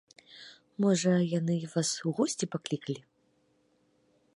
Можа, 0.85 1.13
яны 1.39 1.57
вас 1.75 1.89
у 2.09 2.15
госці 2.21 2.45
паклікалі? 2.57 3.01